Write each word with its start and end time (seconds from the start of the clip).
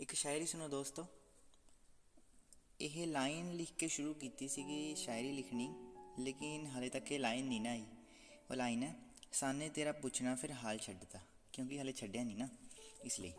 ਇੱਕ 0.00 0.12
ਸ਼ਾਇਰੀ 0.12 0.46
ਸੁਣੋ 0.46 0.68
ਦੋਸਤੋ। 0.68 1.06
ਇਹ 2.80 3.06
ਲਾਈਨ 3.06 3.52
ਲਿਖ 3.52 3.72
ਕੇ 3.72 3.88
ਸ਼ੁਰੂ 3.88 4.14
ਕੀਤੀ 4.14 4.48
ਸੀਗੀ 4.48 4.94
ਸ਼ਾਇਰੀ 4.94 5.32
ਲਿਖਣੀ, 5.32 5.74
ਲੇਕਿਨ 6.18 6.66
ਹਲੇ 6.66 6.88
ਤੱਕ 6.88 7.12
ਇਹ 7.12 7.18
ਲਾਈਨ 7.18 7.46
ਨਹੀਂ 7.46 7.60
ਨਾ 7.60 7.70
ਆਈ। 7.70 7.84
ਉਹ 8.50 8.54
ਲਾਈਨ 8.54 8.82
ਹੈ, 8.82 8.94
ਸਾਨੇ 9.32 9.68
ਤੇਰਾ 9.68 9.92
ਪੁੱਛਣਾ 9.92 10.34
ਫਿਰ 10.34 10.52
ਹਾਲ 10.52 10.78
ਛੱਡਦਾ 10.78 11.20
ਕਿਉਂਕਿ 11.52 11.80
ਹਲੇ 11.80 11.92
ਛੱਡਿਆ 11.92 12.24
ਨਹੀਂ 12.24 12.36
ਨਾ, 12.36 12.48
ਇਸ 13.04 13.20
ਲਈ। 13.20 13.32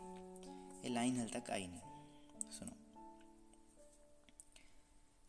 ਇਹ 0.84 0.90
ਲਾਈਨ 0.90 1.20
ਹਲੇ 1.20 1.28
ਤੱਕ 1.28 1.50
ਆਈ 1.50 1.66
ਨਹੀਂ। 1.66 2.50
ਸੁਣੋ। 2.50 2.72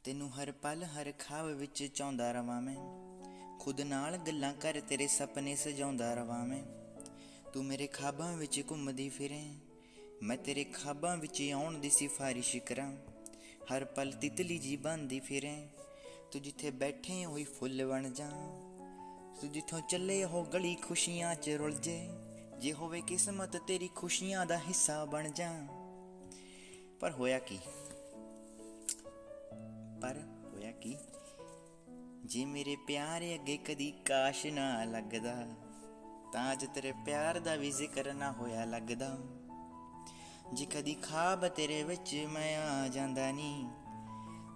ਤੈਨੂੰ 0.03 0.29
ਹਰ 0.29 0.51
ਪਲ 0.51 0.83
ਹਰ 0.83 1.13
ਖਾਬ 1.19 1.47
ਵਿੱਚ 1.47 1.83
ਚਾਹੁੰਦਾ 1.83 2.31
ਰਵਾਂ 2.31 2.61
ਮੈਂ, 2.61 2.77
ਖੁਦ 3.59 3.81
ਨਾਲ 3.81 4.17
ਗੱਲਾਂ 4.17 4.53
ਕਰ 4.53 4.81
ਤੇਰੇ 4.81 5.07
ਸੁਪਨੇ 5.07 5.55
ਸਜਾਉਂਦਾ 5.55 6.13
ਰਵਾਂ 6.13 6.45
ਮੈਂ, 6.45 6.63
ਤੂੰ 7.51 7.65
ਮੇਰੇ 7.65 7.87
ਖਾਬਾਂ 7.87 8.37
ਵਿੱਚ 8.37 8.63
ਘੁੰਮਦੀ 8.69 9.09
ਫਿਰੇ 9.09 9.53
ਮੈਂ 10.23 10.37
ਤੇਰੇ 10.37 10.63
ਖਾਬਾਂ 10.63 11.17
ਵਿੱਚ 11.17 11.49
ਆਉਣ 11.51 11.77
ਦੀ 11.77 11.89
ਸਿਫਾਰਿਸ਼ 11.89 12.57
ਕਰਾਂ। 12.57 12.95
ਹਰ 13.75 13.85
ਪਲ 13.85 14.11
ਤਿਤਲੀ 14.11 14.57
ਜੀ 14.57 14.75
ਬੰਦੀ 14.75 15.19
ਫਿਰੇ। 15.19 15.67
ਤੂੰ 16.31 16.41
ਜਿੱਥੇ 16.41 16.71
ਬੈਠੇ 16.71 17.25
ਹੋਈ 17.25 17.43
ਫੁੱਲ 17.43 17.85
ਬਣ 17.85 18.09
ਜਾ। 18.09 18.29
ਤੂੰ 19.41 19.51
ਜਿੱਥੋਂ 19.51 19.81
ਚੱਲੇ 19.81 20.25
ਹੋ 20.25 20.43
ਗਲੀ 20.43 20.75
ਖੁਸ਼ੀਆਂ 20.75 21.35
'ਚ 21.35 21.49
ਰੁਲ 21.49 21.75
ਜੇ। 21.75 22.09
ਜੇ 22.59 22.73
ਹੋਵੇ 22.73 23.01
ਕਿਸਮਤ 23.01 23.57
ਤੇਰੀ 23.57 23.89
ਖੁਸ਼ੀਆਂ 23.95 24.45
ਦਾ 24.45 24.57
ਹਿੱਸਾ 24.57 25.05
ਬਣ 25.05 25.29
ਜਾ। 25.29 25.67
ਪਰ 26.99 27.11
ਹੋਇਆ 27.11 27.39
ਕੀ? 27.39 27.59
ਪਰ 30.01 30.17
ਹੋਇਆ 30.45 30.71
ਕੀ? 30.71 30.97
ਜੇ 32.25 32.45
ਮੇਰੇ 32.45 32.75
ਪਿਆਰ 32.87 33.21
ਅੱਗੇ 33.33 33.57
ਕਦੀ 33.57 33.91
ਕਾਸ਼ 34.05 34.45
ਨਾ 34.45 34.83
ਲੱਗਦਾ, 34.83 35.47
ਤਾਂ 36.33 36.51
ਅੱਜ 36.51 36.65
ਤੇਰੇ 36.75 36.93
ਪਿਆਰ 37.05 37.39
ਦਾ 37.39 37.55
ਵੀ 37.55 37.71
ਜ਼ਿਕਰ 37.71 38.13
ਨਾ 38.13 38.31
ਹੋਇਆ 38.31 38.65
ਲੱਗਦਾ। 38.65 39.17
ਜੇ 40.53 40.65
ਕਦੀ 40.65 40.93
ਖਾਬ 40.93 41.47
ਤੇਰੇ 41.47 41.83
ਵਿੱਚ 41.83 42.27
ਮੈਂ 42.29 42.57
ਆ 42.57 42.87
ਜਾਂਦਾ 42.87 43.31
ਨਹੀਂ 43.31 43.69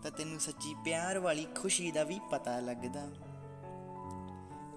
ਤਾਂ 0.03 0.11
ਤੈਨੂੰ 0.11 0.39
ਸੱਚੀ 0.39 0.75
ਪਿਆਰ 0.85 1.19
ਵਾਲੀ 1.19 1.47
ਖੁਸ਼ੀ 1.55 1.91
ਦਾ 1.91 2.03
ਵੀ 2.03 2.19
ਪਤਾ 2.31 2.59
ਲੱਗਦਾ। 2.59 3.07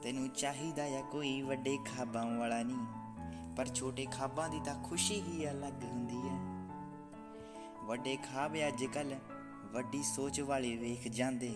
ਤੈਨੂੰ 0.02 0.28
ਚਾਹੀਦਾ 0.28 0.84
ਆ 0.84 1.02
ਕੋਈ 1.02 1.42
ਵੱਡੇ 1.42 1.78
ਖਾਬਾਂ 1.86 2.38
ਵਾਲਾ 2.38 2.62
ਨਹੀਂ 2.62 3.54
ਪਰ 3.56 3.66
ਛੋਟੇ 3.66 4.06
ਖਾਬਾਂ 4.06 4.48
ਦੀ 4.48 4.60
ਤਾਂ 4.64 4.82
ਖੁਸ਼ੀ 4.84 5.20
ਹੀ 5.20 5.50
ਅਲੱਗ 5.50 5.84
ਹੁੰਦੀ 5.84 6.16
ਹੈ 6.16 6.36
ਵੱਡੇ 7.86 8.16
ਖਾਬ 8.16 8.56
ਅੱਜ 8.68 8.84
ਕੱਲ 8.84 9.14
ਵੱਡੀ 9.72 10.02
ਸੋਚ 10.02 10.40
ਵਾਲੇ 10.40 10.76
ਵੇਖ 10.76 11.08
ਜਾਂਦੇ। 11.08 11.54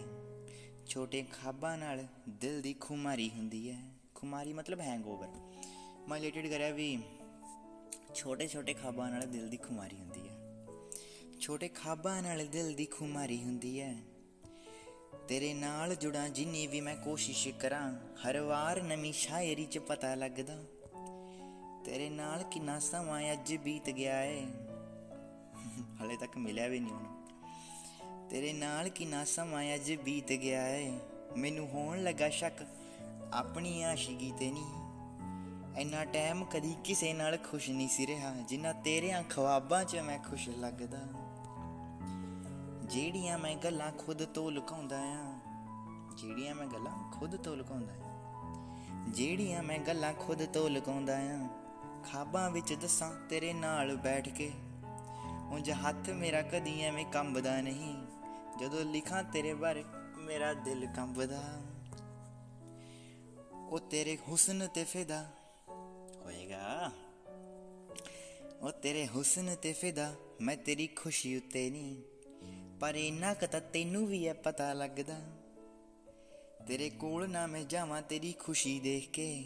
ਛੋਟੇ 0.87 1.23
ਖਾਬਾਂ 1.23 1.79
ਨਾਲ 1.79 2.07
ਦਿਲ 2.29 2.61
ਦੀ 2.63 2.75
ਖੁਮਾਰੀ 2.75 3.31
ਹੁੰਦੀ 3.31 3.71
ਹੈ 3.71 3.83
ਖੁਮਾਰੀ 4.15 4.53
ਮਤਲਬ 4.53 4.81
ਹੈਂਗਓਵਰ 4.81 5.29
ਮੈਂ 6.09 6.21
ਰਿਲੇਟਡ 6.21 6.47
ਕਰਿਆ 6.47 6.71
ਵੀ 6.71 6.99
ਛੋਟੇ 8.15 8.49
ਛੋਟੇ 8.49 8.75
ਖਾਬਾਂ 8.75 9.11
ਨਾਲ 9.11 9.21
ਦਿਲ 9.21 9.49
ਦੀ 9.49 9.57
ਖੁਮਾਰੀ 9.57 9.97
ਹੁੰਦੀ 9.97 10.29
ਹੈ। 10.29 10.67
ਛੋਟੇ 11.41 11.69
ਖਾਬਾਂ 11.69 12.23
ਨਾਲ 12.23 12.47
ਦਿਲ 12.47 12.73
ਦੀ 12.73 12.85
ਖੁਮਾਰੀ 12.85 13.43
ਹੁੰਦੀ 13.43 13.81
ਹੈ। 13.81 13.97
ਤੇਰੇ 15.29 15.55
ਨਾਲ 15.55 15.95
ਜੁੜਾਂ 15.95 16.29
ਜਿੰਨੀ 16.29 16.67
ਵੀ 16.67 16.81
ਮੈਂ 16.81 16.97
ਕੋਸ਼ਿਸ਼ 16.97 17.49
ਕਰਾਂ, 17.49 17.95
ਹਰ 17.95 18.41
ਵਾਰ 18.41 18.83
ਨਵੀਂ 18.83 19.13
ਸ਼ਾਇਰੀ 19.13 19.67
'ਚ 19.67 19.79
ਪਤਾ 19.79 20.15
ਲੱਗਦਾ। 20.15 20.65
ਤੇਰੇ 21.85 22.11
ਨਾਲ 22.11 22.43
ਕਿੰਨਾ 22.43 22.79
ਸਮਾਂ 22.79 23.33
ਅੱਜ 23.33 23.57
ਬੀਤ 23.57 23.91
ਗਿਆ 23.91 24.23
ਏ। 24.23 24.47
ਹਲੇ 26.03 26.17
ਤੱਕ 26.17 26.37
ਮਿਲਿਆ 26.37 26.67
ਵੀ 26.67 26.81
ਨਹੀਂ 26.81 26.93
ਹੁਣ। 26.93 27.21
ਤੇਰੇ 28.29 28.53
ਨਾਲ 28.53 28.89
ਕਿੰਨਾ 28.89 29.25
ਸਮਾਂ 29.25 29.75
ਅੱਜ 29.75 29.93
ਬੀਤ 29.93 30.33
ਗਿਆ 30.33 30.69
ਏ। 30.69 30.99
ਮੈਨੂੰ 31.37 31.69
ਹੋਣ 31.69 32.03
ਲੱਗਾ 32.03 32.29
ਸ਼ੱਕ, 32.29 32.67
ਆਪਣੀ 33.33 33.83
ਆਸ਼ਿਕੀ 33.83 34.33
ਤੇ 34.39 34.51
ਨਹੀਂ। 34.51 34.90
ਇੰਨਾ 35.81 36.05
ਟਾਈਮ 36.05 36.45
ਕਦੀ 36.45 36.75
ਕਿਸੇ 36.85 37.13
ਨਾਲ 37.13 37.37
ਖੁਸ਼ 37.37 37.69
ਨਹੀਂ 37.71 37.89
ਸੀ 37.89 38.07
ਰਿਹਾ, 38.07 38.35
ਜਿੰਨਾ 38.49 38.73
ਤੇਰਿਆਂ 38.85 39.23
ਖਵਾਬਾਂ 39.23 39.85
'ਚ 39.85 39.97
ਮੈਂ 39.97 40.19
ਖੁਸ਼ 40.19 40.49
ਲੱਗਦਾ। 40.49 40.99
ਜਿਹੜੀਆਂ 42.85 43.39
ਮੈਂ 43.39 43.55
ਗੱਲਾਂ 43.57 43.91
ਖੁਦ 43.93 44.25
ਤੋਂ 44.25 44.51
ਲੁਕਾਉਂਦਾ 44.53 44.99
ਆ, 45.01 45.39
ਜਿਹੜੀਆਂ 46.17 46.55
ਮੈਂ 46.55 46.67
ਗੱਲਾਂ 46.67 46.93
ਖੁਦ 47.13 47.37
ਤੋਂ 47.37 47.57
ਲੁਕਾਉਂਦਾ 47.57 47.93
ਆ, 47.95 48.11
ਜਿਹੜੀਆਂ 49.09 49.63
ਮੈਂ 49.63 49.79
ਗੱਲਾਂ 49.79 50.13
ਖੁਦ 50.15 50.45
ਤੋਂ 50.45 50.69
ਲੁਕਾਉਂਦਾ 50.71 51.19
ਆ, 51.19 51.49
ਖਾਬਾਂ 52.05 52.51
ਵਿੱਚ 52.51 52.75
ਦੱਸਾਂ 52.75 53.11
ਤੇਰੇ 53.29 53.53
ਨਾਲ 53.53 53.97
ਬੈਠ 53.97 54.29
ਕੇ। 54.29 54.51
ਉਂਝ 55.51 55.71
ਹੱਥ 55.71 56.11
ਮੇਰਾ 56.11 56.43
ਕਦੀ 56.43 56.81
ਐਵੇਂ 56.83 57.07
ਕੰਬਦਾ 57.07 57.61
ਨਹੀਂ, 57.61 57.95
ਜਦੋਂ 58.61 58.85
ਲਿਖਾਂ 58.85 59.25
ਤੇਰੇ 59.25 59.55
ਬਾਰੇ 59.55 59.85
ਮੇਰਾ 60.19 60.53
ਦਿਲ 60.55 60.87
ਕੰਬਦਾ। 60.97 61.43
ਉਹ 63.69 63.79
ਤੇਰੇ 63.81 64.19
ਹੁਸਨ 64.29 64.67
ਤੇ 64.75 64.85
ਫਿਦਾ 64.85 65.27
ਉਹ 68.61 68.73
ਤੇਰੇ 68.73 69.07
ਹੁਸਨ 69.07 69.57
ਤੇ 69.63 69.73
ਫਿਦਾ, 69.73 70.15
ਮੈਂ 70.41 70.57
ਤੇਰੀ 70.57 70.87
ਖੁਸ਼ੀ 70.87 71.37
ਉੱਤੇ 71.37 71.71
ਨਹੀਂ 71.71 72.03
ਪਰ 72.81 72.95
ਇੰਨਾ 72.95 73.35
ਕੁ 73.35 73.47
ਤਾਂ 73.47 73.61
ਤੈਨੂੰ 73.61 74.07
ਵੀ 74.07 74.29
ਹੈ 74.29 74.33
ਪਤਾ 74.33 74.73
ਲੱਗਦਾ। 74.73 75.21
ਤੇਰੇ 76.67 76.91
ਕੋਲ 76.91 77.31
ਨਾ 77.31 77.47
ਮੈਂ 77.47 77.65
ਜਾਵਾਂ 77.65 78.03
ਤੇਰੀ 78.03 78.33
ਖੁਸ਼ੀ 78.33 78.81
ਦੇਖ 78.81 79.11
ਕੇ। 79.11 79.45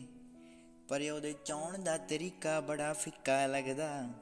ਪਰ 0.88 1.10
ਉਹਦੇ 1.10 1.34
ਚਾਉਣ 1.44 1.78
ਦਾ 1.78 1.98
ਤਰੀਕਾ 1.98 2.60
ਬੜਾ 2.60 2.92
ਫਿੱਕਾ 2.92 3.46
ਲੱਗਦਾ। 3.46 4.12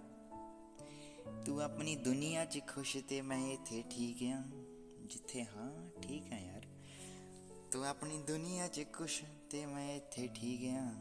ਤੂੰ 1.47 1.63
ਆਪਣੀ 1.63 1.97
ਦੁਨੀਆ 1.97 2.45
'ਚ 2.45 2.61
ਖੁਸ਼ 2.67 2.97
ਤੇ 3.09 3.23
ਮੈਂ 3.23 3.53
ਇੱਥੇ 3.53 3.85
ਠੀਕ 3.91 4.17
ਆ। 4.23 4.43
ਜਿੱਥੇ 5.07 5.45
ਹਾਂ, 5.45 6.01
ਠੀਕ 6.01 6.33
ਆ 6.33 6.39
ਯਾਰ। 6.39 6.67
ਤੂੰ 7.73 7.87
ਆਪਣੀ 7.87 8.19
ਦੁਨੀਆ 8.19 8.69
'ਚ 8.69 8.85
ਖੁਸ਼ 8.93 9.23
ਤੇ 9.51 9.67
ਮੈਂ 9.67 9.97
ਇੱਥੇ 9.97 10.29
ਠੀਕ 10.35 10.61
ਆ। 10.65 10.95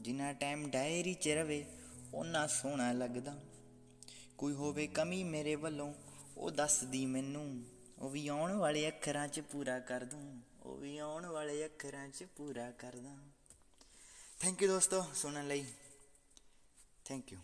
ਜਿੰਨਾ 0.00 0.32
ਟਾਈਮ 0.32 0.70
ਡਾਇਰੀ 0.70 1.14
'ਚ 1.14 1.28
ਰਵੇ 1.28 1.64
ਉਹਨਾਂ 2.14 2.46
ਸੋਹਣਾ 2.48 2.92
ਲੱਗਦਾ। 2.92 3.36
ਕੋਈ 4.38 4.52
ਹੋਵੇ 4.52 4.86
ਕਮੀ 4.86 5.22
ਮੇਰੇ 5.24 5.54
ਵੱਲੋਂ, 5.54 5.92
ਉਹ 6.36 6.50
ਦੱਸਦੀ 6.50 7.04
ਮੈਨੂੰ, 7.06 7.64
ਉਹ 7.98 8.10
ਵੀ 8.10 8.26
ਆਉਣ 8.28 8.52
ਵਾਲੇ 8.52 8.86
ਅੱਖਰਾਂ 8.88 9.28
'ਚ 9.28 9.40
ਪੂਰਾ 9.40 9.78
ਕਰ 9.80 10.04
ਦੂੰ, 10.04 10.40
ਉਹ 10.62 10.76
ਵੀ 10.76 10.98
ਆਉਣ 10.98 11.26
ਵਾਲੇ 11.26 11.64
ਅੱਖਰਾਂ 11.64 12.08
'ਚ 12.08 12.24
ਪੂਰਾ 12.36 12.70
ਕਰਦਾ 12.70 13.16
ਥੈਂਕ 14.40 14.62
ਯੂ 14.62 14.68
ਦੋਸਤੋ 14.68 15.02
ਸੁਣਨ 15.14 15.48
ਲਈ। 15.48 15.64
Thank 17.04 17.32
you 17.32 17.38